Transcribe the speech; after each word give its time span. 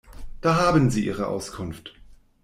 Da 0.41 0.55
haben 0.55 0.89
Sie 0.89 1.05
Ihre 1.05 1.27
Auskunft. 1.27 1.93